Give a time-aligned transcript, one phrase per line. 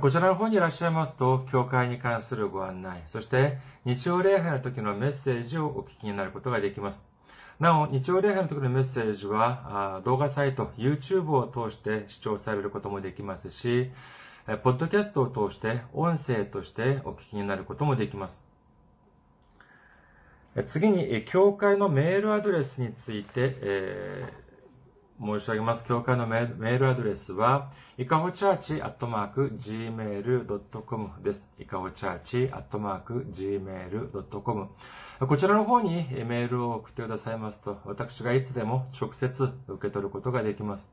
[0.00, 7.06] こちらの方にいらっしゃいますと、教会に関するご案内、そして日曜礼拝の時のメッセージをお聞きになることができます。
[7.60, 13.92] なお、日曜礼拝の時のメッセージは、動画サイト、YouTube を通して視聴されることもできますし、
[14.64, 18.44] ポッドキャストを通して音声としてお聞きになることもできます。
[20.66, 24.43] 次に、教会のメールアドレスについて、えー、
[25.20, 25.86] 申し上げます。
[25.86, 31.48] 教会のメールアドレスは、いかほチャーチアットマーク gmail.com です。
[31.58, 34.68] いかほチャーチアットマーク gmail.com
[35.20, 40.92] こちらの方にメールを送ってくださいますと、私がいつでも直接受け取ることができます。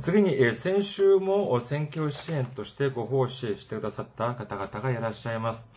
[0.00, 5.70] 次に、先週も選挙支援としてご奉仕してくださった方々がいらっしゃいます。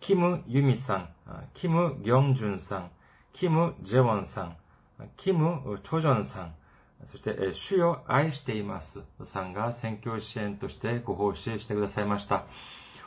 [0.00, 1.08] キム・ユミさん、
[1.54, 2.90] キム・ギョンジュンさん、
[3.32, 4.56] キム・ジェウォンさん、
[5.16, 6.54] キム・チョジョンさん、
[7.06, 12.44] そして、主よ愛していますさんが選挙支援としてご奉仕してくださいました。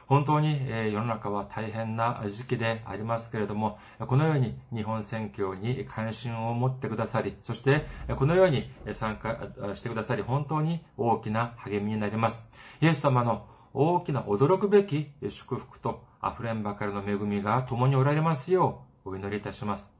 [0.07, 9.37] 本当に世の中は大変な時期でありますけれども、このように日本選挙に関心を持ってくださり、そしてこのように参加
[9.75, 12.47] してくださり、本当に大きな励みになります。
[12.81, 19.94] イエス様の大きな驚くべき祝福と溢れんばかりの恵みが共におられますようお祈りいたします。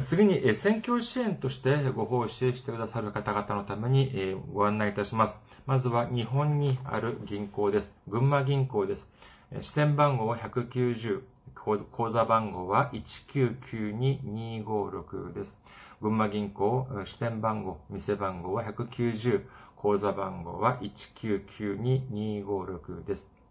[0.00, 5.42] 次に、選挙支援としてご奉仕してくださる方々のためにご案内いたします。
[5.66, 7.94] まずは日本にある銀行です。
[8.08, 9.12] 群馬銀行です。
[9.60, 11.20] 支店番号は190、
[11.54, 11.76] 口
[12.08, 15.60] 座番号は1992256です。
[16.00, 19.42] 群馬銀行支店番号、店番号は190、
[19.76, 23.41] 口座番号は1992256です。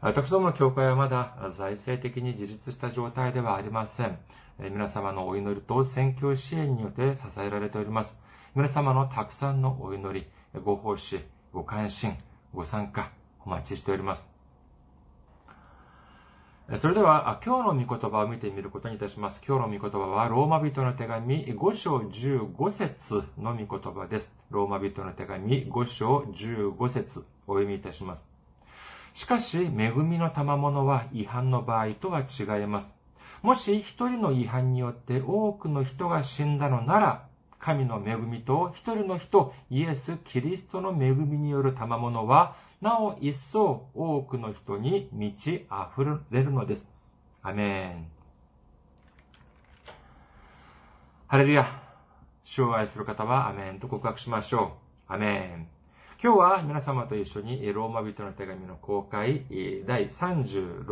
[0.00, 4.20] 私どもの教会はまだ財政的に自立した状態ではありません。
[4.58, 8.22] 皆様のお祈りと選挙支援によって支えられております。
[8.54, 10.26] 皆様のたくさんのお祈り、
[10.62, 11.20] ご奉仕、
[11.54, 12.18] ご関心、
[12.52, 13.10] ご参加、
[13.46, 14.34] お待ちしております。
[16.76, 19.42] それでは、今日の御言葉を見てみることにいたします。
[19.48, 24.36] 今日の御言葉は、ローマ人の手紙5章15節の御言葉です。
[24.50, 28.28] ローマ人の手紙5章15節お読みいたします。
[29.14, 32.98] しかし、恵みの賜物は違反の場合とは違います。
[33.40, 37.31] もし一人の違反によって多くの人が死んだのなら、
[37.62, 46.90] 神の恵みと一人の人、イエス・キリストの恵みによる賜物は、なお一層多くの人に満ち溢れるのです。
[47.40, 48.06] アメン。
[51.28, 51.64] ハレルヤ。
[52.42, 54.76] 主を愛する方はアメンと告白しましょ
[55.08, 55.12] う。
[55.12, 55.68] アメン。
[56.20, 59.44] 今日は皆様と一緒にローマ人の手紙の公開
[59.86, 60.84] 第36、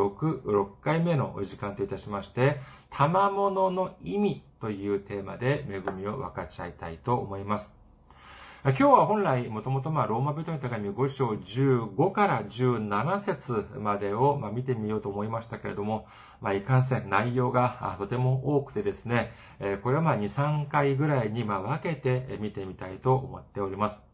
[0.42, 2.60] 6回目のお時間といたしまして、
[2.90, 7.74] 賜物の意味というテーマで恵みを分かち合いたいと思います。
[8.62, 16.06] 今日は本来、もともとまあローマ人の手紙5章15から17節までをまあ見てみようと思いましたけれども、
[16.42, 19.32] まあいかんせん内容がとても多くてですね、
[19.82, 24.06] これはまあ2、3回ぐらいにまあ分けて見てみたいと思っております。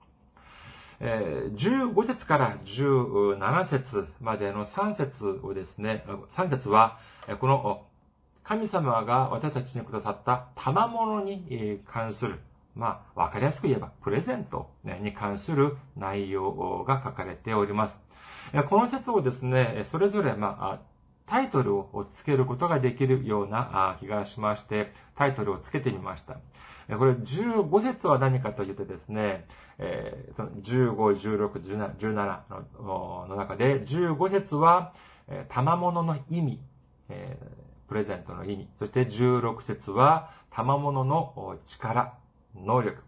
[1.00, 6.98] 15節から17節までの3節をですね、3節は、
[7.40, 7.82] この
[8.46, 12.38] 神様が私たちにくださった賜物に関する、
[12.76, 18.00] まあ、わかりやすく言えば、プレゼントに関する内容が書かれております。
[18.68, 20.80] この説をですね、それぞれ、まあ、
[21.26, 26.34] タイトルをつけることができるような気がしまして、タイトルをつけてみました。
[26.96, 29.44] これ15節は何かというとですね、
[29.78, 30.94] えー、15、
[31.50, 32.40] 16、17
[32.80, 34.92] の中で、15節は、
[35.48, 36.60] 賜物の意味、
[37.88, 42.14] プレゼントの意味、そして16節は賜物の力、
[42.54, 43.02] 能力、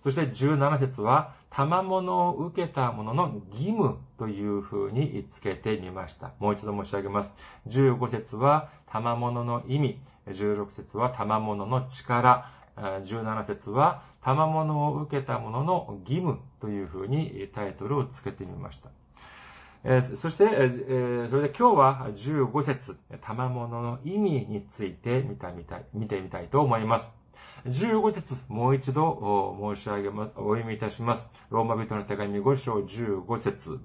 [0.00, 6.32] そして17節は賜物を受けた者の義務という風につけてみました。
[6.40, 7.34] もう一度申し上げます。
[7.68, 18.88] 15節は賜物の意味、16節は賜物の力、17節は、賜物を受けた者の義務というふうにタイトルをつけてみました。
[19.86, 27.12] えー、そして、えー、それで今日は15節、賜物の意味について見たみた、見てみたいと思います。
[27.66, 31.30] 15節、もう一度申し上げま、お読みいたします。
[31.50, 33.78] ローマ人の手紙5章15節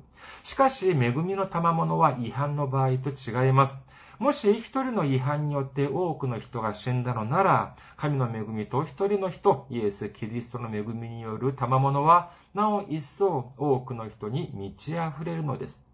[0.43, 3.83] しかし、恵みの賜物は違反の場合と違います。
[4.19, 15.88] もし一人の違反によって多くの人が死んだのなら、神の恵みと一人の人、イエス・キリストの恵みによる賜物は、なお一層多くの人に満ち溢れるのです。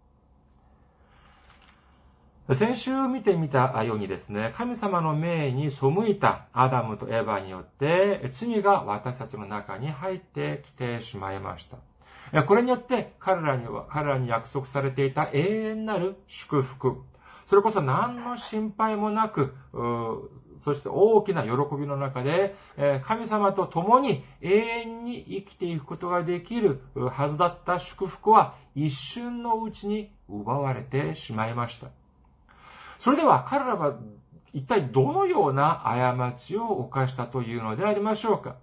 [2.52, 12.44] 先週見てみたようにですね、神様の命に背いたアダムとエヴァによって、罪が私たちの中に入ってきてしまいました。
[12.44, 17.02] これによって彼らには、彼らに約束されていた永遠なる祝福。
[17.46, 19.54] それこそ何の心配もなく、
[20.58, 22.54] そして大きな喜びの中で、
[23.02, 31.88] 神様と共に永遠に生きていくことができるはずだった祝福は一瞬のうちに奪われてしまいました。
[32.98, 33.96] それでは彼らは
[34.52, 38.56] 一体どのような過ちを犯したというのでありましょうか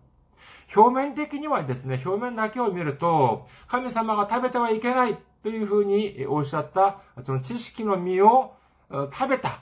[0.75, 8.55] 表面的にはですね、表面だけを見ると、神様が食べてはいけないというふうにおっしゃった、その知識の実を
[8.89, 9.59] 食べた。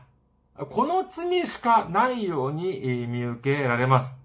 [0.69, 4.21] この罪しかないように見受けられます。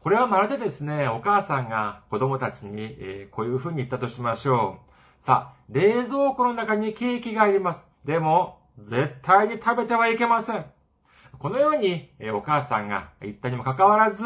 [0.00, 4.92] これはまるでですね、お母さんが子供たちにこういうふうに言ったとしましょう。
[5.22, 7.86] さあ、冷蔵庫の中にケーキがあります。
[8.04, 10.64] でも、絶対に食べてはいけません。
[11.38, 14.24] このように、お母さんが言ったにもかかわらず、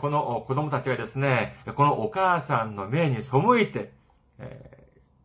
[0.00, 3.92] この子供たちがですね、このお母さんの命に背いて、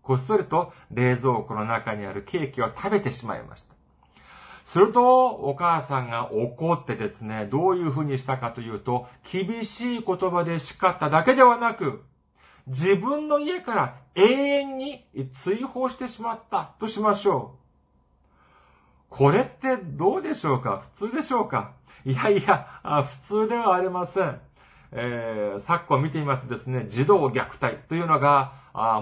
[0.01, 3.75] こっそりと冷蔵庫の中にあるケーキを食べてしまいました。
[4.65, 12.03] すると、お母さんが怒ってですね、どういうふうにしたかというと、厳しい言葉で叱っただけではなく、
[12.67, 17.59] 自分の家から永遠に追放してしまったとしましょう。
[19.09, 20.83] これってどうでしょうか？
[20.94, 21.71] 普通でしょうか？
[22.06, 24.39] いやいや、普通ではありません。
[24.91, 28.53] えー、昨今見てみますとですね、児童虐待というのが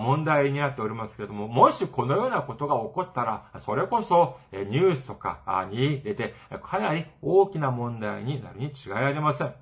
[0.02, 6.34] 問題になっておりますけれども、もしこのようなことが起こったら、それこそニュースとかに出て、
[6.64, 9.54] かなり大きな問題になるに違いありません。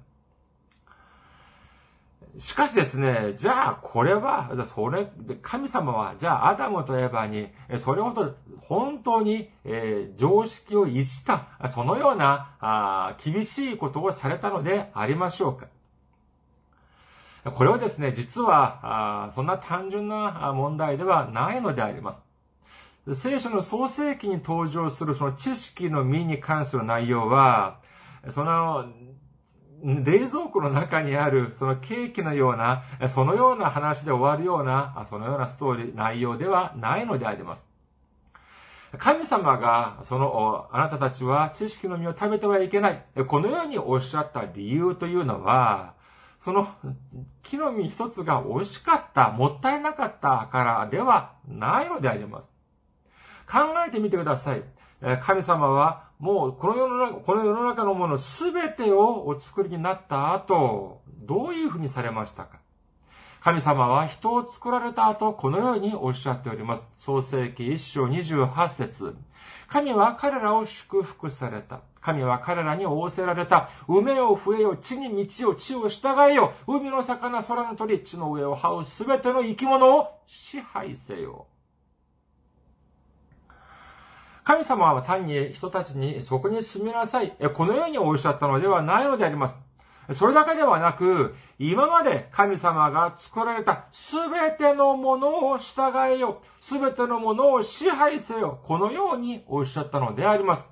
[2.38, 5.08] しかしですね、じゃあこれは、それ、
[5.42, 7.48] 神様は、じゃあアダムとエヴァに、
[7.80, 15.68] それほど本当に、えー、常識を逸した、そのようなあ厳しいことをされたのでありましょうか。
[17.52, 22.26] これはですね、実は、あそんな単純な問題ではないのであります。
[23.14, 27.80] 聖書の創世記に登場するその知識の実に関する内容は、
[28.32, 28.86] その
[29.86, 37.68] 冷蔵庫の中にあるそのケーキのような、そのような話で終わるような、そのようなストーリー、内容ではないのであります。
[38.98, 43.06] 神様が、その、あなたたちは知識の実を食べてはいけない。
[43.28, 45.94] このようにおっしゃった理由というのは、
[46.40, 46.68] その
[47.44, 52.52] 木の実一つが美味しかった、もったいなかったからではないのであります。
[53.48, 54.64] 考えてみてください。
[55.22, 62.60] 神様はもうこの世の中、この世の中のものすべてをお作りになった後、どういうふうにされましたか？
[63.42, 66.88] 神様は人を作られた後、このようにおっしゃっております。
[66.98, 69.16] 創世記一章28節
[69.68, 71.82] 神は彼らを祝福された。
[72.02, 73.70] 神は彼らに仰せられた。
[73.88, 76.54] 埋めよ、増えよ、地に道を、地を従えよ。
[76.68, 81.48] 海の魚、空の鳥、地の上を這うすべての生き物を支配せよ。
[84.46, 87.36] 神様は単に人たちにそこに住みなさい。
[87.56, 89.58] このようにおっしゃったのではないのであります。
[90.14, 96.44] それだけではなく、今まで神様が作られたすべてのものを従えよ。
[96.62, 98.60] すべてのものを支配せよ。
[98.64, 100.64] このようにおっしゃったのであります。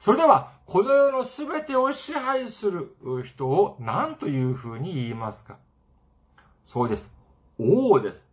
[0.00, 5.58] それでは、この世のすべてを支配する人を何というふうに言いますか？
[6.66, 7.14] そうです。
[7.56, 8.28] 王です。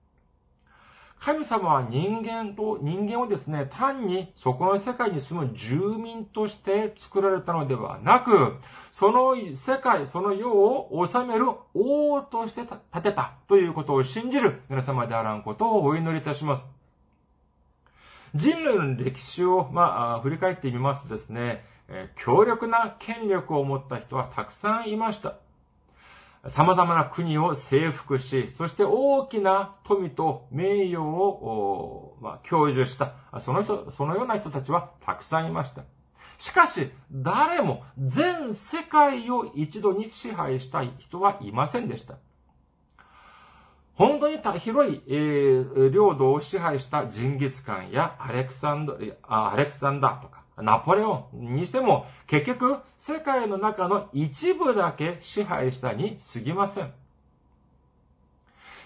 [1.23, 8.55] 神様は人間と、人間をですね、単にそこの世界に住む住民として作られたのではなく、
[8.89, 16.67] その世界、その世を治める王として立てたということを信じる皆様であらんことをお祈りいたします。
[18.33, 21.63] 人類の歴史を、まあ、振り返ってみますとですね、
[22.15, 25.35] 強力な権力を持った人はたくさんいました。
[26.50, 35.83] 様々な国を征服し、そして大きな富と名誉を、まあ、享受した、その人、そのような人たちはたくさんいました。
[36.39, 42.17] しかし、誰も全世界を一度に支配したい人はいませんでした。
[43.93, 56.91] 本当に広い、えー、領土を支配したジンギスカンやアレクサンドアレクサンダーとか、ナポレオンにしても、結局、世界の中の一部だけ支配したに過ぎません。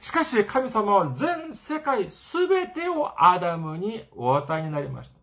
[0.01, 5.15] しかし、神様は全世界すべてをアダムにお与えになりました。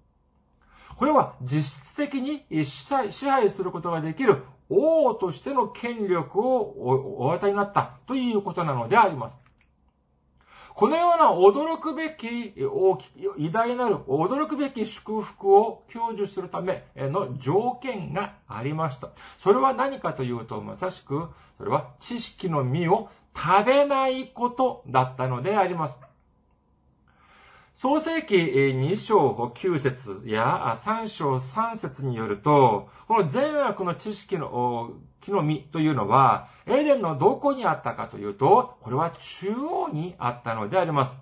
[0.96, 9.41] これは実質的に支配することができる王としての権力をお与えになったということなのであります。
[10.74, 19.10] このような驚くべき、大き偉大なる驚くべき祝福を享受するための条件がありました。
[19.38, 26.00] それは何かというと、まさしく、それは知識の実を食べないことだったのであります。
[27.74, 34.90] 創世記2章9節や3章3節によると、この善悪の知識の
[35.22, 41.16] 木の実というのは、エーデンのどこにあったかというと、これは中央にあったのであります。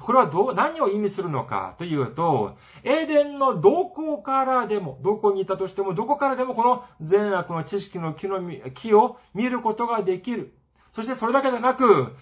[0.00, 10.54] これはどう、何を意味するのかというと、エーデンのどこからでも、どこにいたとしても、どこからでもこの善悪の知識の木の実木を見ることができる。
[10.92, 12.16] そしてそれだけでなく、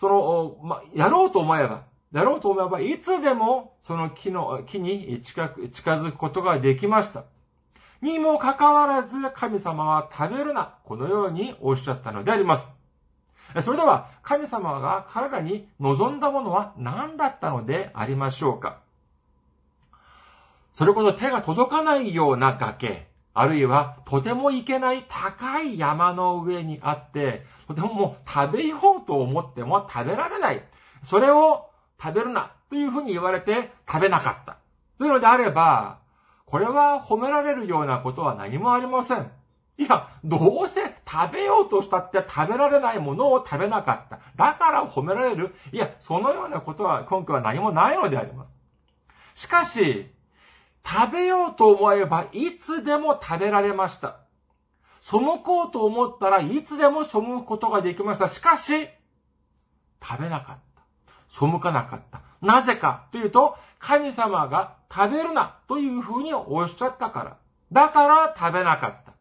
[0.00, 7.24] その、ま、やろうと思えば、やろうと思えば、いつでもその木の、木に近く、近づくことができました。
[8.00, 12.72] にもかかわらず、神様は食べるな、このようにおっしゃったのであります。
[13.62, 18.78] それでは、神様が彼らに望んだものは何だったのでありましょうか
[20.72, 30.62] それこそ手が届かないような崖、あるいはとても行けない高い山の上にあって、とてももう食べようと思っても食べられない。
[31.04, 31.70] それを
[32.02, 34.56] 食べるなというふうに言われて食べなかった。
[34.98, 35.98] というのであれば、
[36.44, 39.30] これは褒められるようなことは何もありません。
[39.78, 44.18] いや、どうせ食べようとしたって食べられないものを食べなかった。
[44.36, 45.54] だから褒められる。
[45.72, 48.54] いや、そのようなことは根拠は何もないのであります。
[49.34, 50.10] しかし、
[50.86, 54.20] 食べようと思えばいつでも食べられました。
[55.00, 58.28] 背こうと思ったらいつでも背くことができました。
[58.28, 58.88] しかし、
[60.02, 60.82] 食べなかった。
[61.28, 62.22] 背かなかった。
[62.42, 67.36] なぜかというと、神様が食べるなというふうにおっしゃったから。
[67.72, 69.12] だから食べなかった。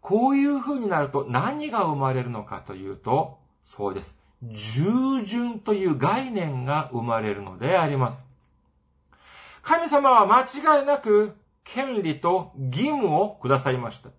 [0.00, 4.16] こういうふうになると何が生まれるのかというと、そうです。
[4.42, 8.26] 従順という概念が生まれるのであります。
[9.62, 10.42] 神様は間
[10.80, 11.32] 違いなく
[11.64, 14.10] 権利と義務をくださいました。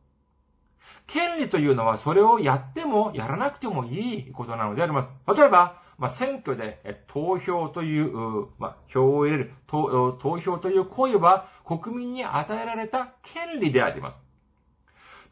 [1.06, 5.12] 権利というのはそれをやってもやらなくてもいいことなのであります。
[5.28, 14.22] 例えば、まあ、選挙で投票という、まあ、票を入れる投票という行為は国民に与えられた権利であります。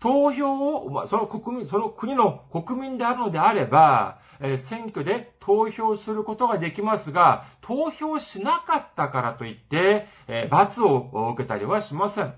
[0.02, 12.34] 投票を、ま、その国民、その国の国民であるのであれば、えー、選挙で投票することができますが、投票しなかったからといって、えー、罰を受けたりはしません。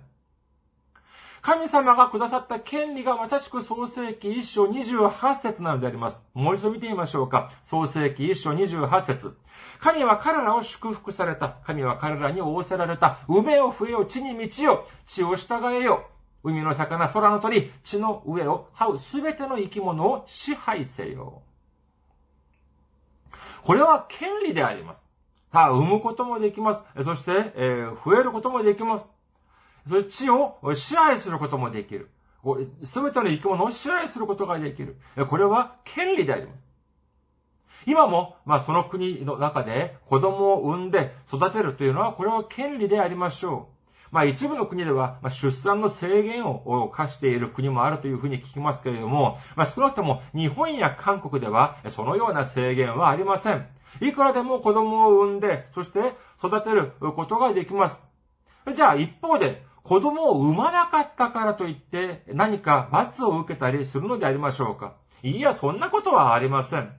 [1.42, 6.26] 神様がくださった権利がまさしく創世記一章28節なのであります。
[6.34, 7.52] もう一度見てみましょうか。
[7.64, 9.38] 創世記一章28節
[9.80, 11.58] 神は彼らを祝福された。
[11.66, 13.20] 神は彼らに仰せられた。
[13.28, 14.86] 梅を増えよ、地に満ちよ。
[15.06, 16.10] 地を従えよ。
[16.44, 21.42] 海の魚、空の鳥、地の上を這うすべての生き物を支配せよ。
[23.64, 25.08] これは権利であります。
[25.52, 27.04] さあ、産むこともできます。
[27.04, 29.08] そして、えー、増えることもできます。
[29.88, 32.10] そして地を支配することもできる。
[32.84, 34.98] すべての生き物を支配することができる。
[35.30, 36.68] これは権利であります。
[37.86, 43.73] 今も、まあ、その国の中で子供を産んで育てるというのは、これは権利でありましょう。
[44.14, 53.66] まあ一部の国では、まあ、出産の制限を課している国もあるというふうに聞きますけれども、まあ少なくとも日本や韓国ではそのような制限はありません。
[54.02, 58.04] いくらでも子供を産んで、そして育てることができます。
[58.72, 64.94] じゃあ一方で、子供を産まなかったからといって何か罰を受けたりするのでありましょうか
[65.24, 66.94] いや、そんなことはありません。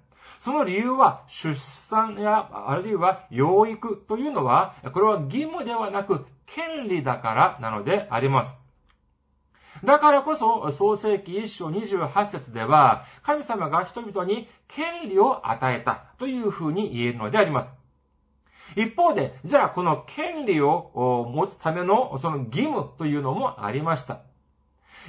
[0.44, 8.54] その理由は、出産や、あるいは養育というのは、これは義務ではなく、権利だからなのであります。
[9.82, 17.74] だからこそ、創世記一章28節では、神様が人々に権利を与えたというふうに言えるのであります。
[18.76, 24.20] 一方で、じゃあこの権利を持つためのその義務というのもありました。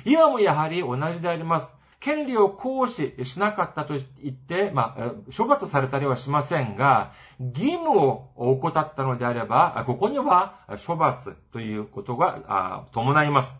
[0.05, 1.69] 今もやはり同じであります。
[2.05, 13.55] 権利を行使しなかったと言って、まあ、処罰されたりはしませんが、義務を怠ったのであれば、ここには処罰ということが伴います。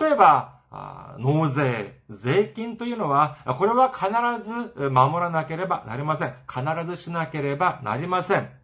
[0.00, 0.60] 例えば、
[1.18, 4.08] 納税、税金というのは、これは必
[4.42, 6.34] ず守らなければなりません。
[6.48, 8.59] 必ずしなければなりません。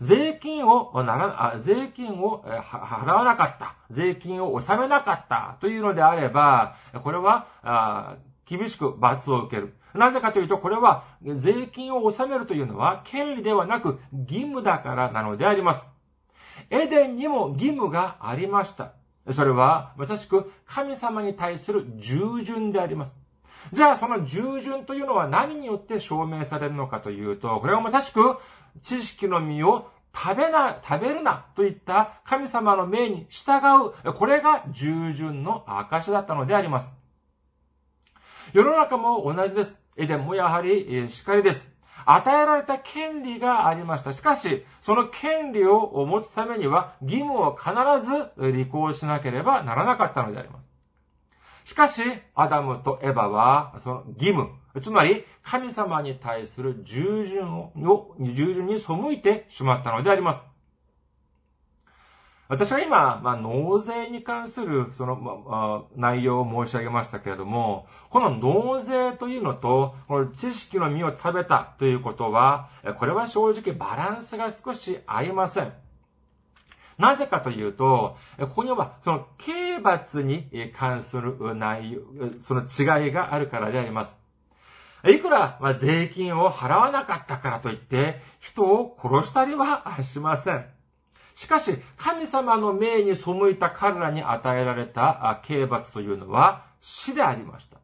[0.00, 3.74] 税金をなら、税金を払わなかった。
[3.90, 9.74] 税金を納めなかったというのであれば、これは、厳しく罰を受ける。
[9.94, 15.84] なぜかというと、これは税金を納めるというのは権利ではなく義務だからなのであります。
[16.70, 18.92] エデンにも義務がありました。
[19.32, 23.16] それは、まさしく神様に対する従順であります。
[23.72, 28.36] じゃあ、その従順というのは何によって証明されるのかというと、これはまさしく
[28.82, 33.60] 知識の実を食べな、食べるなといった神様の命に従
[34.04, 34.12] う。
[34.14, 36.90] これが従順の証だったのであります。
[38.52, 39.78] 世の中も同じです。
[39.96, 41.70] エデンもやはりしかりです。
[42.04, 44.12] 与えられた権利がありました。
[44.12, 47.70] しかし、その権利を持つためには義務を必
[48.06, 50.72] ず履行しなければならなかったのであります。
[51.64, 52.02] しかし、
[52.34, 57.72] アダムとエバは、その義務、つまり、神様に対する従順を、
[58.20, 60.42] 従順に背いてしまったのであります。
[62.48, 72.68] 私は今、まあ、納税に関する、その、まあ、内容を申し上げましたけれども、この納税というのと、この知識の実を食べたということは、
[72.98, 75.72] これは正直バランスが少し合いません。
[76.98, 82.00] なぜかというと、ここには、その、刑罰に関する内容、
[82.38, 84.25] その違いがあるからであります。
[85.10, 90.66] いくら、ま税金を払わなかったからといって、人を殺したりはしません。
[91.34, 97.78] しかし、神様の命に背いた彼らに与えられた刑罰というのは死でありました。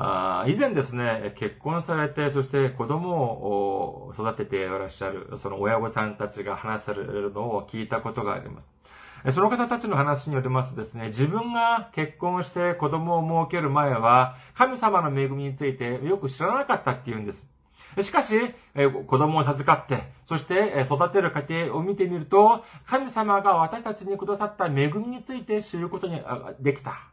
[0.00, 8.72] あ以前ですね、結婚されて、そして子供を育てていらっしゃる、その親御さんたちが話されるのを聞いたことがあります。
[9.30, 17.48] その方たちの話によりますとですね、自分が結婚して子供を設ける前は、神様の恵みについてよく知らなかったっていうんです。
[18.00, 18.38] しかし、
[19.06, 26.22] 子供を授かって、そして育てる過程を見てみると、神様が私たちにくださった恵みについて知ることに
[26.60, 27.08] できた。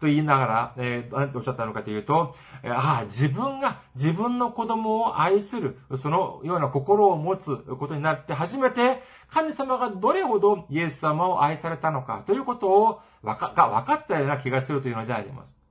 [0.00, 15.63] と言いながら、えー、何ておっしゃったのかというと、ああ、自分が自分の子供を愛する、そのような心を持つことになって初めて、神様がどれほどイエス様を愛されたのかということを、わか、が分かったような気がするというのであります。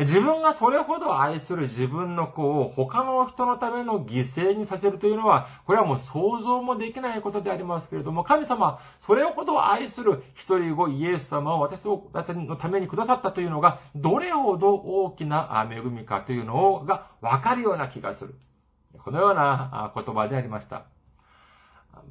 [0.00, 18.34] 自分がそれほど愛する自分の子を他の人のための犠牲にさせるというのは、これはもう想像もできないことでありますけれども、神様、それほど愛する一人子イエス様を私のためにくださったというのが、どれほど大きな恵みかというのがわかるような気がする。
[18.98, 20.84] このような言葉でありました。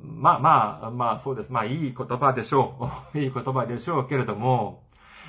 [0.02, 1.52] まあまあ、まあそうです。
[1.52, 3.17] まあいい言葉でしょう。
[3.19, 4.84] いい言葉でしょうけれども、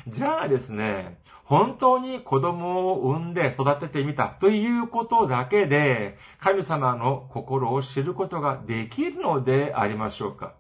[0.09, 10.55] じゃあですね、本当に子供を産んで育ててみたということだけで、神様の心を知ることができるのでありましょうか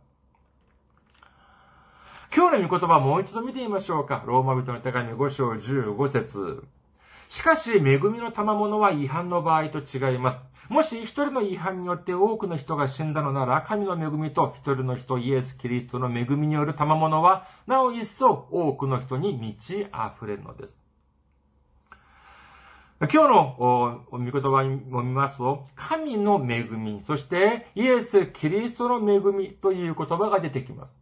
[2.34, 4.22] 今日の御言葉もう一度見てみましょうか。
[4.24, 6.64] ローマ人の手紙5章15節
[7.30, 10.44] しかし、恵みの賜物は違反の場合と違います。
[10.68, 20.82] もし一人の違反によって多くの人が死んだのなら、神の恵みと一人の人イエス・キリストの恵みによる賜物は、なお一層多くの人に満ち溢れるのです。
[23.00, 24.48] 今日の御言葉
[24.92, 31.00] を見ますと、神の恵み、そしてイエス・キリストの恵みという言葉が出てきます。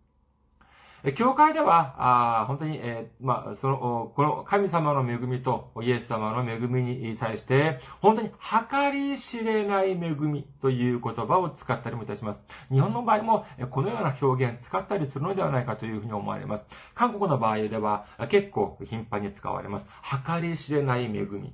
[1.14, 1.94] 教会では、
[2.42, 12.44] あ本当に、えー、まあ、その、この神様の恵みとイエス様の恵みに対して、本当に計り知れない恵みという言葉を使ったりもいたします。
[12.70, 16.66] 日本の場合も、このような表現使ったりするのではないかというふうに思われます。
[16.94, 19.88] 韓国の場合では、結構頻繁に使われます。
[20.26, 21.52] 計り知れない恵み。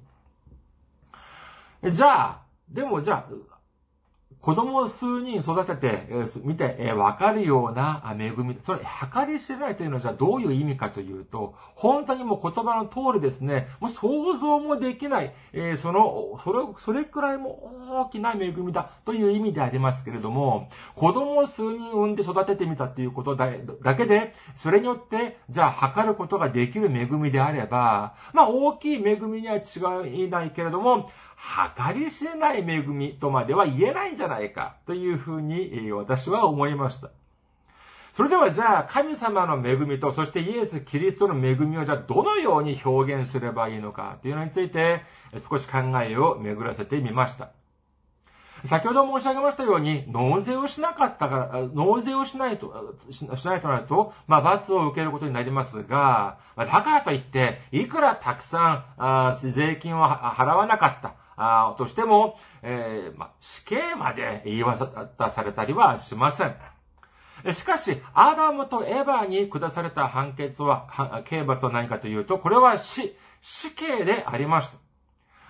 [1.93, 3.54] じゃあ、でもじゃあ、
[4.45, 8.59] 子供を数人育てて、えー、見て、えー、わかるような恵み。
[8.67, 23.49] それ、計り知れないというのはじゃあどういう意味かというと、本当にもう言葉の通りですね、もう想像もできない、えー、その、それ、それくらいも大きな恵みだという意味でありますけれども、子供を数人産んで育ててみたということだ
[23.83, 37.11] だけで、それによって、じゃあ測ることができる恵みであれば、まあ大きい恵みには違いないけれども、計り知れない恵みとまでは言えないんじゃないかというふうに私は思いました。
[38.13, 47.51] それではじゃあ神様の恵みと、そしてイエス・キリストの恵みをじゃあどのように表現すればいいのかというのについて少し考えを巡らせてみました。
[48.65, 66.55] 先ほど申し上げましたように、納税をしなかったから、納税をしないと、しないとなると、まあ、罰を受けることになりますが、だからといって、いくらたくさん、あ税金を払わなかった、あとしても、えー、ま、死刑まで言い渡されたりはしません。
[67.53, 74.71] しかし、アダムとエヴァに下された判決は、刑罰は何かというと、これは死、死刑でありまし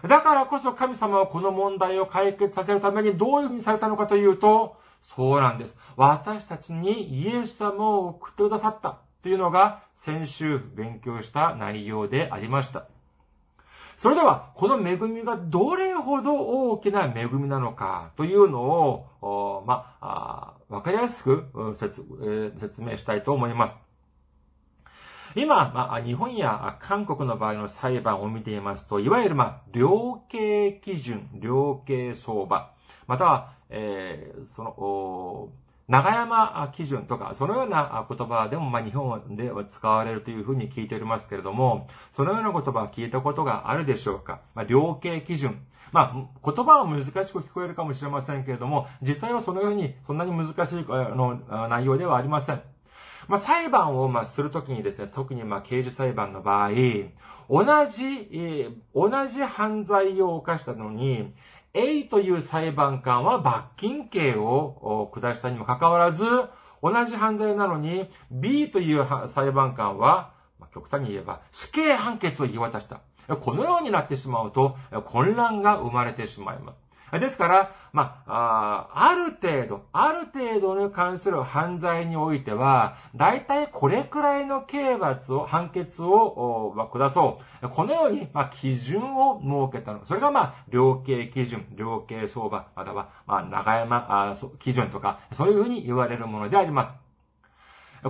[0.03, 0.09] た。
[0.09, 5.79] だからこそ神様はこの問題を解決させるためにどういうふうにされたのかというと、そうなんです。
[5.97, 12.94] 私たちにイエス様を送ってくださったというのが先週勉強した内容でありました。
[14.05, 23.81] それでは、この恵みがどれほど大きな恵みなのかというのを、まあ、わかりやすく説明したいと思います。
[25.35, 32.73] 今、まあ、日本や韓国の場合の裁判を見ていますと、いわゆる、まあ、量刑基準、量刑相場、
[33.07, 35.49] または、えー、その、
[35.87, 44.41] 長山基準とか、そのような言葉でも、まあ、日本では使われるというふうに聞いておりますけれども、そのような言葉を聞いたことがあるでしょうか？
[44.55, 45.61] まあ、量刑基準。
[45.93, 52.63] まあ、言葉は難しく聞こえるかもしれませんけれども、実際はそのように、そんなに難しいの内容ではありません。
[53.29, 56.71] まあ、裁判を、まあ、するときにですね、特に、まあ、刑事裁判の場合、
[57.49, 61.33] 同じ、えー、同じ犯罪を犯したのに、
[61.75, 66.25] A という裁判官は罰金刑を下したにもかかわらず、
[66.81, 70.33] 同じ犯罪なのに、B という裁判官は、
[70.73, 73.01] 極端に言えば、死刑判決を言い渡した。
[73.41, 76.84] このようになってしまうと、混乱が生まれてしまいます。
[77.21, 87.69] ですから、まあ、あある程度、ある程度に関する犯罪においては、大体これくらいの刑罰を、判決を、ま、下そう。
[87.69, 90.05] このように、まあ、基準を設けたの。
[90.07, 96.93] それが、まあ、量刑基準、量刑相場、または、まあ、長山あ基準とか、そういうふうに言われるものであります。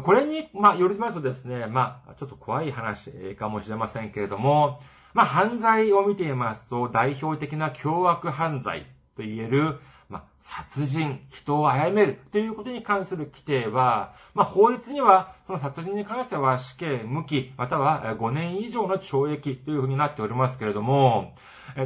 [0.00, 4.80] これに、まあ、よりますとですね、まあ、ちょっと怖い話かもしれませんけれども、
[5.12, 8.86] まあ、犯罪を見ていますと、代表的な凶悪犯罪
[9.16, 21.34] と言える、まあ、殺人、人を殺めるということに関する規定は、まあ、法律には、その殺人に関しては死刑、無期、または5年以上の懲役というふうになっておりますけれども、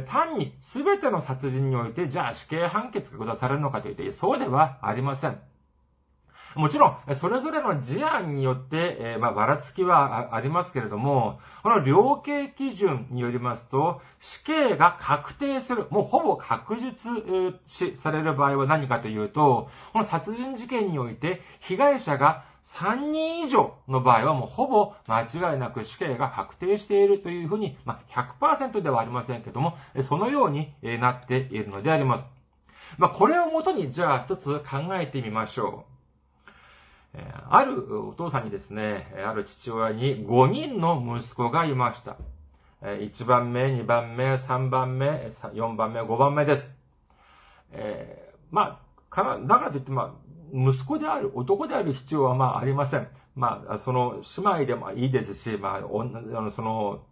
[0.07, 5.48] 単に全ての殺人において、じゃあ死刑判決が下されるのかというと、そうではありません。
[6.55, 17.11] もちろん、それぞれの事案によって、えー、まあ、ばらつきはありますけれども、この量刑基準によりますと、死刑が確定する、もうほぼ確実
[17.65, 32.25] 視される場合は何かというと、この殺人事件において、被害者が3人以上の場合はもうほぼ間違いなく死刑が確定しているというふうに、まあ、100%ではありませんけども、そのようになっているのであります。
[32.97, 35.88] まあ、これをもとに、じゃあ一つ考えてみましょう。
[37.49, 42.17] あるお父さんにですね、ある父親に5人の息子がいました。
[42.81, 46.73] 1番目、2番目、3番目、4番目、5番目です。
[47.71, 53.07] えー、まあ、かだからといって、まあ、息子である、男である必要はまあありません。
[53.35, 57.03] まあ、その姉妹でもいいですし、まあ、あの、その、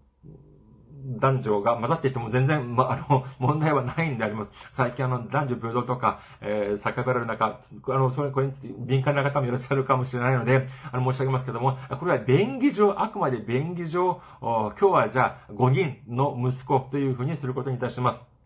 [1.06, 4.52] 男女が混ざっていても全然、ま あ、の、問題はないんであります。
[4.72, 18.37] 最近あの、男女平等とか、えー、叫ばれる中、あの、それ、これについて敏感な方もいらっしゃるかもしれないので、あの、申し上げますけども、これは便宜上、あくまで便宜上、今日はじゃあ、5人の息子というふうにすることにいたします。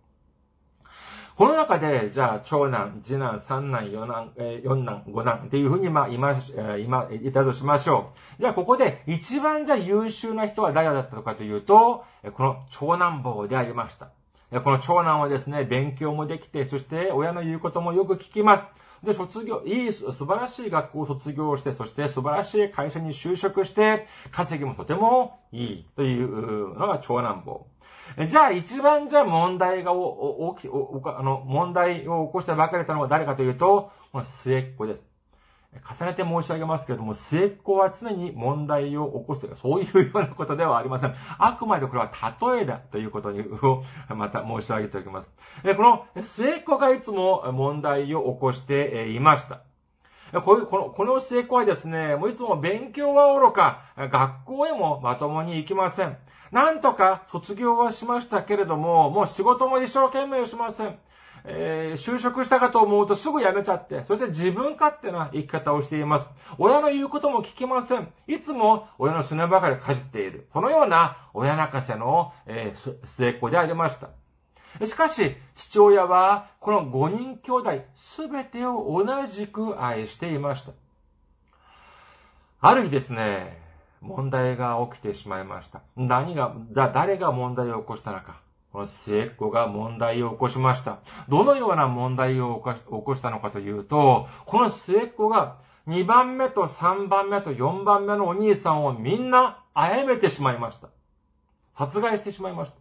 [1.42, 6.40] この中で、じゃあ、長男、次男、三男、四男、えー、四男、五男っていうふうに、まあ、今、
[6.78, 8.42] 今、いたとしましょう。
[8.42, 14.10] じゃあ、ここで、一番じゃあ優秀な人は誰だったのかというと、この長男坊でありました。
[14.60, 18.64] この長男はですね、勉強もできて、そして親の言うこともよく聞きます。
[19.02, 27.68] で、卒業、いい、素晴らしい学校を卒業して、そして素晴らしい会社に就職して、稼ぎもとてもいいというのが長男坊。
[28.28, 35.11] じゃあ一番じゃあ問題が大き、あの、問題を起こしてばかりたのは誰かというと、この末っ子です。
[35.74, 41.16] 重ねて申し上げますけれども、末っ子は常に問題を起こすという、そういうようなことではありません。
[41.38, 42.12] あくまでこれは
[42.52, 45.32] 例えだということを、また申し上げておきます。
[45.64, 49.62] この末っ子がいつも問題を起こしていました。
[50.42, 56.18] こういう、この、この末っ子はですね、もういつも勉強は愚か、学校へもまともに行きません。
[56.52, 60.98] なんとか卒業はしましたけれども、もう仕事も一生懸命しません。
[61.44, 66.30] えー、就職したかと思うとすぐ辞めちゃって、そして自分勝手な生き方をしています。
[66.58, 68.08] 親の言うことも聞きません。
[68.28, 70.48] いつも親のすねばかりかじっている。
[70.54, 74.10] そのような親泣かせの、えー、末っ子でありました。
[74.86, 80.72] しかし、父親は、この5人兄弟すべてを同じく愛していました。
[82.62, 83.60] ある日ですね、
[84.00, 85.82] 問題が起きてしまいました。
[85.98, 88.40] 何が、だ誰が問題を起こしたのか。
[88.72, 91.00] この末っ子が問題を起こしました。
[91.28, 95.58] どのような問題を起こしたのかというと、この末っ子が
[95.88, 100.90] 2番目と3番目と4番目のお兄さんをみんな殺めてしまいました。
[101.74, 102.78] 殺害してしまいました。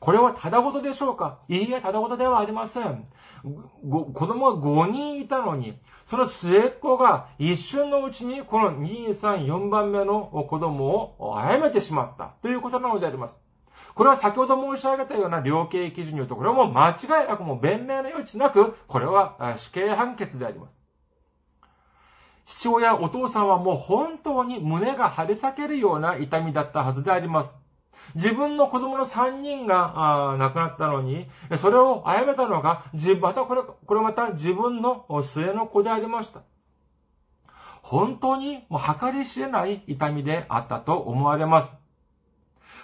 [0.00, 1.40] これはただごとでしょうか？
[1.48, 3.04] いいえ、ただごとではありません。
[3.82, 13.36] 子供が5人いたのに、その末っ子が一瞬のうちにこの2、3、4番目の子供を殺めてしまったということなのであります。
[13.98, 20.78] これは先ほど申し上げたような量刑基準によると、これはもう間違いなくもう弁明の余地なく、これは死刑判決であります。
[22.46, 27.52] 父親、お父さんはもう本当に胸が張り裂けるような痛みだったはずであります。
[28.14, 31.28] 自分の子供の3人が亡くなったのに、
[31.60, 32.84] それを殺めたのが、
[33.20, 36.42] またこれ、これまた自分の末の子でありました。
[37.82, 41.87] 本当にもう計り知れない痛みであったと思われます。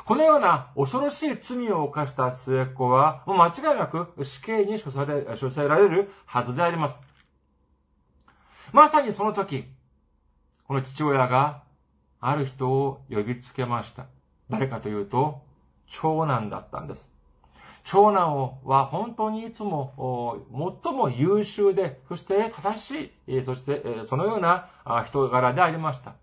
[0.04, 7.00] このような恐ろしい罪を犯した末っ子は、もう間違いなく死刑に処され処せられるはずであります。
[8.72, 9.64] まさにその時、
[10.66, 11.62] この父親が
[12.20, 14.06] ある人を呼びつけました。
[14.50, 15.40] 誰かというと、
[15.86, 17.10] 長男だったんです。
[17.84, 20.42] 長男は本当にいつも
[20.82, 24.68] 最も優秀で、そして正しい、そしてそのような
[25.06, 26.14] 人柄でありました。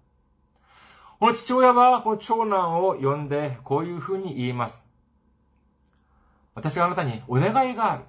[1.22, 4.84] この父親はこの長男を呼んでこういうふうに言います。
[6.56, 8.06] 私があなたにお願いがある。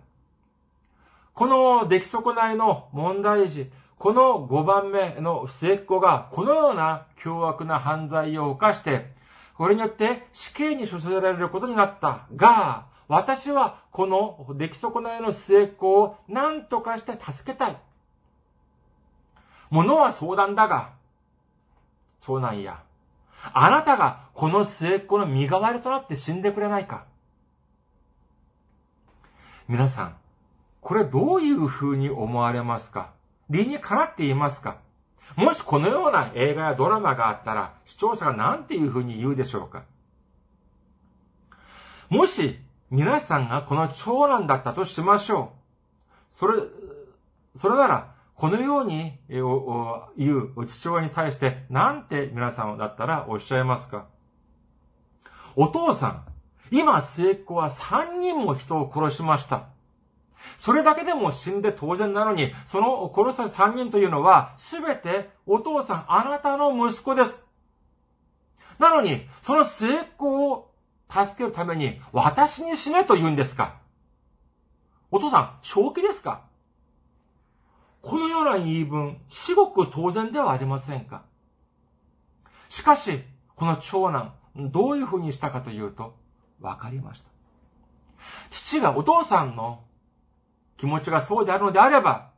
[1.34, 9.12] この出来損ないの問題児、この5番目の末っ子がこのような凶悪な犯罪を犯して、
[9.58, 17.76] これによって死刑に処せられることになったが、私はこの出来損ないの末っ子を何とかして助けたい。
[19.68, 20.92] 物は相談だが、
[22.22, 22.82] 長男や、
[23.52, 27.04] あなたがこの末っ子の身代わりとなって死んでくれないか。
[29.68, 30.16] 皆さん、
[30.80, 33.12] これどういう風に思われますか？
[33.50, 34.78] 理にかなっていますか？
[35.36, 39.84] もしこのような映画やドラマがあったら、視聴者が何ていう風に言うでしょうか？
[42.08, 42.58] もし、
[42.90, 46.24] 皆さんがこの長男だったとしましょう。
[46.28, 46.54] それ、
[47.54, 49.44] それなら、このように言
[50.56, 54.06] う父親に対して、なんて皆さんだったらおっしゃいますか？
[55.54, 56.24] お父さん、
[56.72, 59.68] 今末っ子は3人も人を殺しました。
[60.58, 67.44] それだけでも死んで当然なのに、その殺され3人というのは、すべてお父さん、あなたの息子です。
[68.80, 70.72] なのに、その末っ子を
[71.08, 73.76] 助けるために、私に死ねと言うんですか？
[75.12, 76.50] お父さん、正気ですか？
[78.02, 81.22] このような言い分、至極当然ではありませんか？
[82.68, 83.20] しかし、
[83.54, 86.16] この長男、どういうふうにしたかというと、
[86.60, 87.28] わかりました。
[88.50, 89.84] 父がお父さんの
[90.76, 92.30] 気持ちがそうであるのであれば、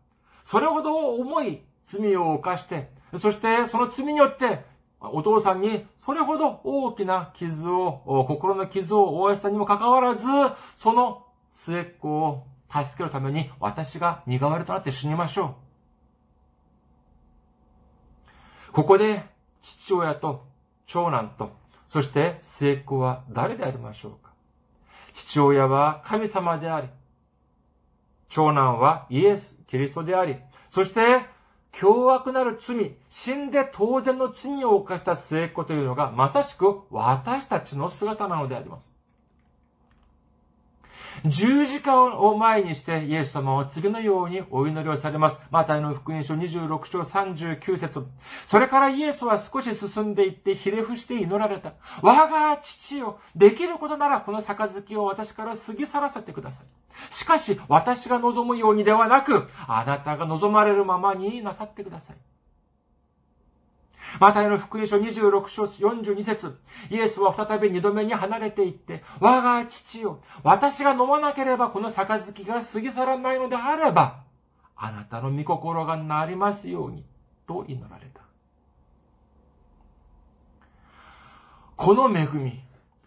[0.45, 4.65] それほど重い罪を犯して、そしてその罪によって、
[5.01, 10.27] お父さんにそれほど大きな傷を、心の傷を負わせたにもかかわらず、
[10.77, 12.47] その末っ子を
[12.83, 15.57] 助けるために私が身代わりとなって死にましょ
[18.71, 18.73] う。
[18.73, 19.23] ここで
[19.63, 20.45] 父親と
[20.87, 21.57] 長男と、
[21.87, 24.33] そして末っ子は誰でありましょうか
[25.13, 26.89] 父親は神様であり、
[28.29, 30.37] 長男はイエス、キリストであり、
[30.71, 31.33] そして、
[31.71, 38.94] 凶悪なる罪、死んで当然の罪を犯した末っ子というのが、まさしく私たちの姿なのであります。
[41.25, 45.39] 十字架を前にしてイエス様は次のようにお祈りをされます。
[45.51, 48.07] マタイの福音書26章39節
[48.47, 51.75] それからイエスは少し進んでいってひれ伏して祈られた。
[52.03, 56.67] 我が父よ、できることならこの杯を私から過ぎ去らせてください。
[57.11, 62.17] しかし私が望むようにではなく、あなたが望まれるままになさってください。
[64.21, 66.59] マタイの福音書26章42節
[66.91, 74.23] イエスは再び二度目に離れていって、我が父よ、私が飲まなければこの杯が過ぎ去らないのであれば、
[74.77, 77.05] あなたの御心がなりますように、
[77.47, 78.21] と祈られた。
[81.77, 82.63] この恵み、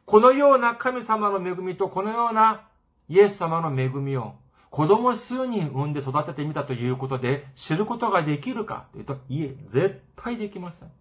[0.06, 2.62] このような神様の恵みとこのような
[3.10, 4.36] イエス様の恵みを、
[4.78, 10.92] 子供数人産んで育ててみたということで知ることができるかというと、いえ、絶対できません。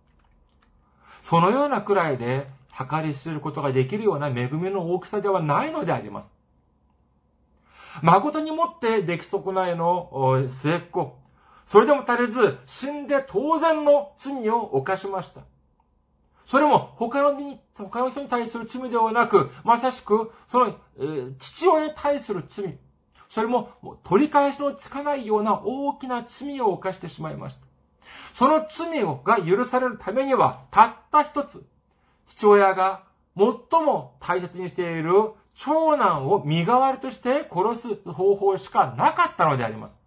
[1.20, 6.34] そのようなくらいで計り知ることができるような恵みの大きさではないのであります。
[8.00, 11.18] 誠にもって出来損ないの末っ子。
[11.66, 15.42] それでも足りず、死んで当然の罪を犯しました。
[16.46, 22.78] それも他のに、他の人に対する罪ではなく、まさしく、その、えー、父親に対する罪。
[23.36, 23.68] それも
[24.04, 27.60] 取り返しのつかないような大きな罪を犯してしまいました。
[28.32, 31.62] その罪が許されるためには、たった一つ、
[32.26, 33.02] 父親が
[33.36, 33.46] 最
[33.84, 40.00] も大切にしている長男を身代わりとして殺す方法しかなかったのであります。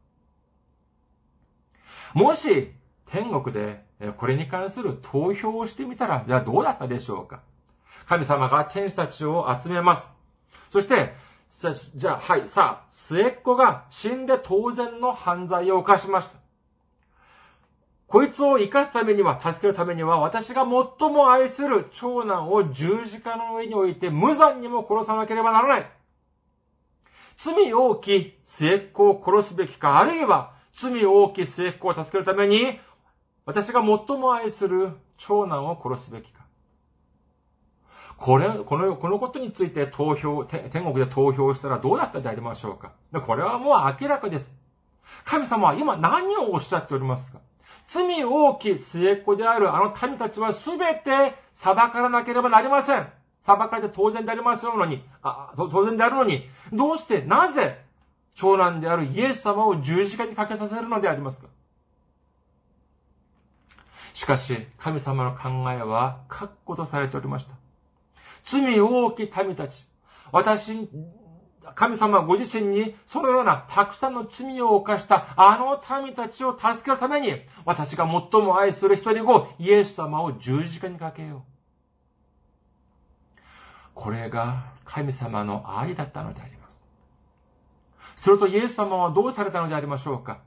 [2.16, 2.72] もし、
[3.12, 3.84] 天国で
[4.18, 7.44] これに関する投票をしてみたら、じゃあどうだったでしょうか
[8.08, 10.08] 神様が天使たちを集めます。
[10.72, 11.14] そして、
[11.50, 16.38] じゃあ、はい、さあ、末っ子が死んで当然の犯罪を犯しました。
[18.08, 25.92] こいつを生かすためには、助けるためには、私が最も愛する長男を十字架の上に置いて無残にも殺さなければならない。
[27.38, 32.80] 罪多き末っ子を殺すべきか、あるいは罪多き末っ子を助けるために、
[33.46, 36.39] 私が最も愛する長男を殺すべきか。
[38.20, 42.92] これ、この、このことについて投票、天国で投票したらどうだったでありましょうか。
[43.22, 44.54] これはもう明らかです。
[45.24, 47.40] 神様は今何をおっしゃっておりますか
[47.88, 53.08] 罪多き末っ子であるあの民たちはすべて裁からなければなりません。
[53.42, 57.84] 裁かれて当然でありますのに、あ、当然であるのに、どうして、なぜ、
[58.36, 61.48] 長男であるイエス様を十字架にかけさせるのでありますか
[64.14, 67.59] しかし、神様の考えは、確固とされておりました。
[68.44, 69.86] 罪多き民たち。
[70.32, 70.90] 私、
[71.76, 81.42] 神様ご自身にそのようなたくさんの罪を犯したあの民たちを助けるために、私が最も愛する一人子、イエス様を十字架にかけよう。
[83.94, 86.82] これが神様の愛だったのであります。
[88.16, 90.40] するとイエス様はどうされたのでありましょうか？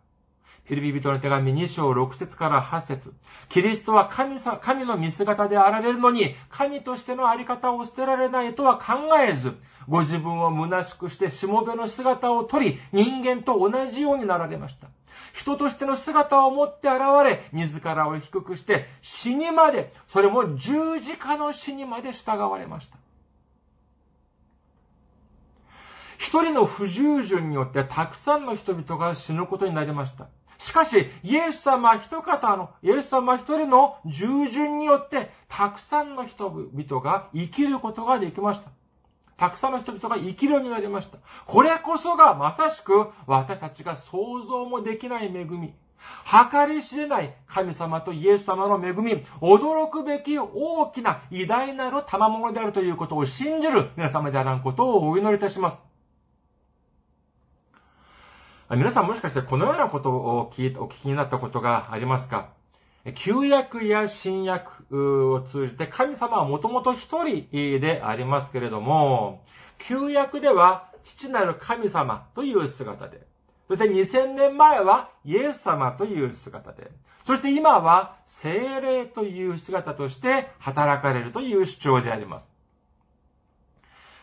[0.64, 3.12] フィリピ人の手紙2章6節から8節
[3.48, 8.94] キリストは神さ神の見姿であられるのに、神としてのあり方を捨てられないとは考
[9.28, 9.54] えず、
[9.88, 14.86] ご自分を虚しくしてしもべの姿をとり、人間と同じようになられました。
[15.32, 22.96] 人としての姿を持って現れ、自らを低くして死にまで、それも十字架の死にまで従われました。
[26.18, 30.28] 一人の不従順によってたくさんの人々が死ぬことになりました。
[30.62, 38.70] しかし、イエス様一方の、イエス様一人の従順によって、たくさんの人々が生きることができました。
[39.36, 41.18] たくさんの人々が生きるようになりました。
[41.46, 45.74] これこそがまさしく私たちが想像もできない恵み。
[46.30, 55.91] 計り知れない神様とイエス様の恵み、驚くべき大きな偉大なる賜物であるということを信じる皆様であらんことをお祈りいたします。
[58.74, 62.48] 皆さんもしかしてこのようなことを聞いお聞きになったことがありますか？
[63.14, 69.44] 旧約や新約を通じて神様はもともと一人でありますけれども、
[69.76, 73.26] 旧約では父なる神様という姿で、
[73.68, 76.90] そして2000年前はイエス様という姿で、
[77.26, 82.50] そして今は精霊という姿として働かれるという主張であります。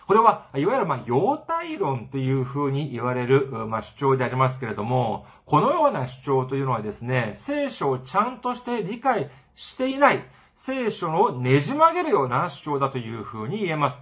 [0.09, 10.23] これは、いわゆる、まあ、様態論というふうに言われる、まあ、主張でありますけれども、このような主張というのはですね、聖書をちゃんとして理解していない、
[10.55, 14.01] 聖書をねじ曲げるような主張だというふうに言えます。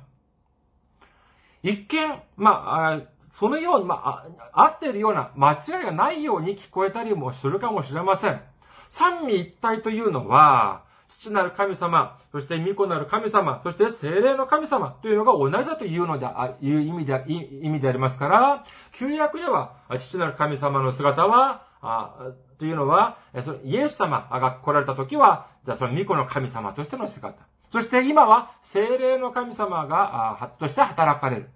[1.62, 3.02] 一見、まあ、
[3.34, 8.42] そのように、まあ、合っているような、間違いがないように聞こえたりもするかもしれません。
[8.88, 16.28] 三位一体というのは、父なる神様、そして御子なる神様、そして精霊の神様というのが同じだというので、
[16.62, 23.18] いう意味で、意味でありますから、旧約では、父なる神様の姿は、あというのは、
[23.64, 27.38] イエス様が来られた時は、じゃあその御子の神様としての姿。
[27.72, 31.50] そして今は精霊の神様が、として働かれる。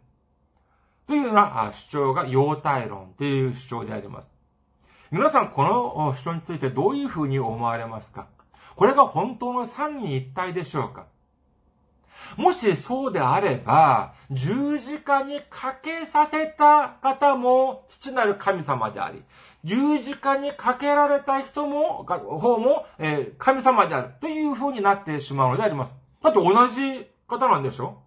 [1.08, 4.30] というような主張が様態論という主張であります。
[5.10, 8.28] 皆さん、この主張についてどういうふうに思われますか？
[8.76, 11.06] これが本当の三位一体でしょうか？
[12.38, 19.24] もしそうであれば、十字架にかけさせた方も父なる神様であり、
[19.64, 25.92] 十字架にかけられた人も、方も、えー、神様であるという風になってしまうのであります。
[26.24, 27.98] だって同じ方なんでしょ？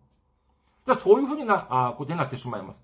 [0.87, 2.81] じゃあそういう風にな、あことになってしまいます。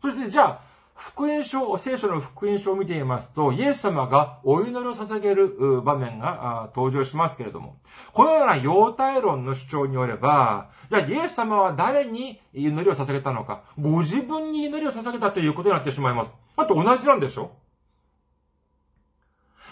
[0.00, 0.60] そしてじゃあ、
[0.98, 7.76] 福音書、聖書の福音書を見ていますと、イエス様がお祈りを捧げる場面が登場しますけれども、
[8.12, 16.32] このような様態論の主張によれば、じゃあイエス様は誰に祈りを捧げたのか、ご自分に祈りを捧げたということになってしまいます。
[16.56, 17.52] あと同じなんでしょ？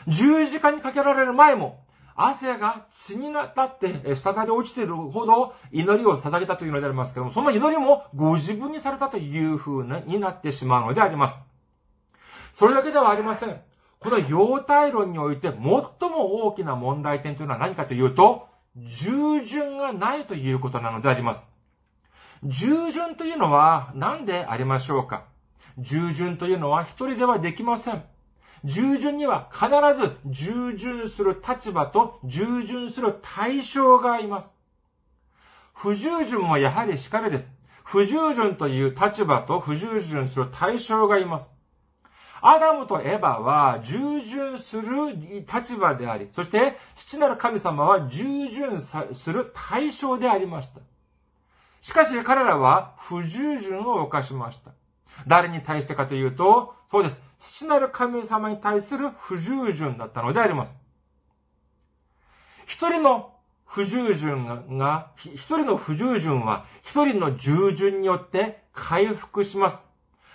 [0.07, 1.85] 十字架にかけられる前も、
[2.17, 11.39] 汗が血になって、滴り落ちているほど祈りを捧げたというのでありますけども、その祈りもご自分にされたという風になってしまうのであります。
[12.55, 13.61] それだけではありません。
[13.99, 21.47] この様態論において最も大きな問題点というのは何かというと、従順がないということなのであります。
[22.45, 25.25] 従順というのは何でありましょうか
[25.79, 28.03] 従順というのは一人ではできません。
[28.67, 34.53] 従順には必ず従順する立場と従順する対象がいます。
[35.73, 37.53] 不従順もやはりしかるです。
[37.85, 41.51] 不従順という立場と不従順する対象がいます。
[42.43, 45.17] アダムとエバは従順する
[45.51, 50.81] 立場であり、そして父なる神様は従順する対象でありました。
[51.83, 54.73] しかし彼らは不従順を犯しました。
[55.27, 57.23] 誰に対してかというと、そうです。
[57.39, 60.75] 父なる神様に対する不従順だったのであります。
[62.67, 63.33] 一人の
[63.65, 69.85] 不従順が、一人の不従順は一人の従順によって回復します。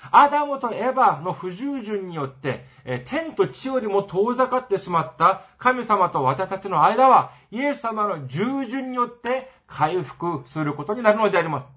[0.09, 2.65] アダムとエバの不従順によって、
[3.05, 11.67] 天と地よりも遠ざかってしまった神様と私たちの間は、イエス様の従順によって回復することになるのであります。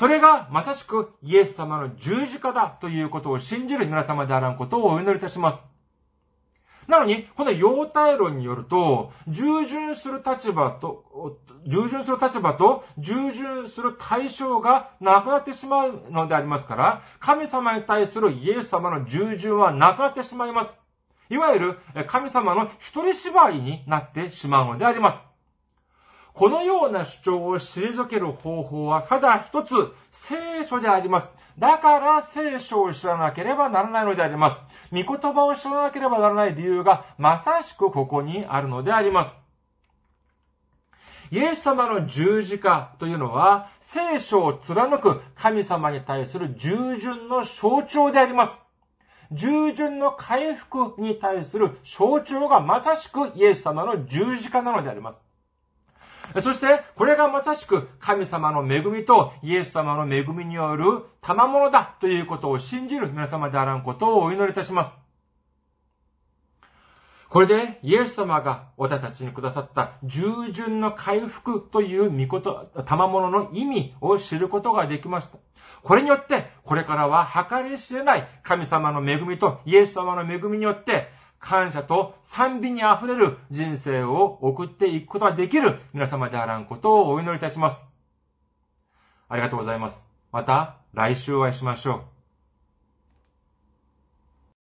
[0.00, 5.58] それがまさしくイエス様の十字架だということを信じる皆様であらんことをお祈りいたします。
[6.88, 11.36] なのに、この様態論によると、従順する立場と、
[11.66, 20.74] 従順する立場と、従順する対象がなくなってしまうのでありますから、神様に対するイエス様の従順はなくなってしまいます。
[21.28, 25.29] いわゆる、神様の一人芝居になってしまうのであります。
[26.40, 29.74] このような主張を退ける方法はただ一つ、
[30.10, 31.30] 聖書であります。
[31.58, 34.58] だから聖書を知らなければならないのであります。
[34.90, 39.34] 御言葉を知らなければならない理由がまさしくここにあるのであります。
[41.30, 48.58] イエス様の十字架というのは、聖書を貫く神様に対する従順の象徴であります。
[49.30, 55.20] 従順の回復に対する象徴がまさしくイエス様の十字架なのであります。
[56.40, 64.92] そして、これがまさしく神様の恵みとイエス様の恵みによる賜物だということを信じる皆様であらんことをお祈りいたします。
[67.30, 75.38] これで、イエス様が私たちにくださった従順の回復という御こと、賜物の意味を知ることができました。
[75.84, 81.08] これによって、これからは計り知れない神様の恵みとイエス様の恵みによって、
[81.40, 87.80] 感謝と賛美に溢れる人生を送っていくことができる皆様であらんことをお祈りいたします。
[89.28, 90.06] ありがとうございます。
[90.30, 92.09] また来週お会いしましょう。